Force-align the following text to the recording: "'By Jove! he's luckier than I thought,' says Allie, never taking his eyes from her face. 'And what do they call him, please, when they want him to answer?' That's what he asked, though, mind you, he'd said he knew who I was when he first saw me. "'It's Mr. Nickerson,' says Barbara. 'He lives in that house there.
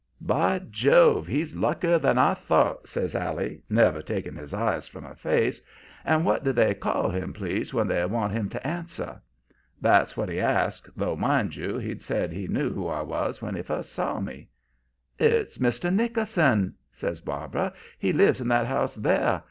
"'By 0.19 0.57
Jove! 0.71 1.27
he's 1.27 1.55
luckier 1.55 1.99
than 1.99 2.17
I 2.17 2.33
thought,' 2.33 2.89
says 2.89 3.13
Allie, 3.13 3.61
never 3.69 4.01
taking 4.01 4.35
his 4.35 4.51
eyes 4.51 4.87
from 4.87 5.03
her 5.03 5.13
face. 5.13 5.61
'And 6.03 6.25
what 6.25 6.43
do 6.43 6.51
they 6.51 6.73
call 6.73 7.11
him, 7.11 7.33
please, 7.33 7.71
when 7.71 7.87
they 7.87 8.03
want 8.07 8.33
him 8.33 8.49
to 8.49 8.65
answer?' 8.67 9.21
That's 9.79 10.17
what 10.17 10.27
he 10.29 10.39
asked, 10.39 10.89
though, 10.97 11.15
mind 11.15 11.55
you, 11.55 11.77
he'd 11.77 12.01
said 12.01 12.31
he 12.31 12.47
knew 12.47 12.73
who 12.73 12.87
I 12.87 13.03
was 13.03 13.43
when 13.43 13.53
he 13.53 13.61
first 13.61 13.91
saw 13.91 14.19
me. 14.19 14.49
"'It's 15.19 15.59
Mr. 15.59 15.93
Nickerson,' 15.93 16.73
says 16.91 17.21
Barbara. 17.21 17.71
'He 17.99 18.11
lives 18.11 18.41
in 18.41 18.47
that 18.47 18.65
house 18.65 18.95
there. 18.95 19.39